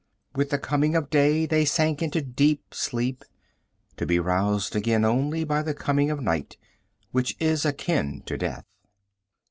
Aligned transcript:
With 0.33 0.49
the 0.49 0.57
coming 0.57 0.95
of 0.95 1.11
day 1.11 1.45
they 1.45 1.63
sank 1.63 2.01
into 2.01 2.23
deep 2.23 2.73
sleep, 2.73 3.23
to 3.97 4.05
be 4.07 4.17
roused 4.17 4.75
again 4.75 5.05
only 5.05 5.43
by 5.43 5.61
the 5.61 5.75
coming 5.75 6.09
of 6.09 6.19
night, 6.19 6.57
which 7.11 7.37
is 7.39 7.65
akin 7.65 8.23
to 8.25 8.35
death. 8.35 8.65